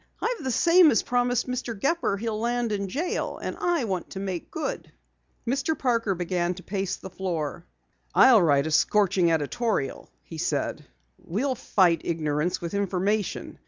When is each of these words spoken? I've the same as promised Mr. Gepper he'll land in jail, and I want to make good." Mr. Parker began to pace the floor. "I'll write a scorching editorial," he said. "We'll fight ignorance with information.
I've 0.19 0.43
the 0.43 0.49
same 0.49 0.89
as 0.89 1.03
promised 1.03 1.47
Mr. 1.47 1.79
Gepper 1.79 2.17
he'll 2.17 2.39
land 2.39 2.71
in 2.71 2.89
jail, 2.89 3.37
and 3.39 3.55
I 3.57 3.83
want 3.83 4.09
to 4.09 4.19
make 4.19 4.49
good." 4.49 4.91
Mr. 5.45 5.77
Parker 5.77 6.15
began 6.15 6.55
to 6.55 6.63
pace 6.63 6.95
the 6.95 7.11
floor. 7.11 7.67
"I'll 8.15 8.41
write 8.41 8.65
a 8.65 8.71
scorching 8.71 9.31
editorial," 9.31 10.09
he 10.23 10.39
said. 10.39 10.83
"We'll 11.19 11.53
fight 11.53 12.01
ignorance 12.03 12.59
with 12.59 12.73
information. 12.73 13.59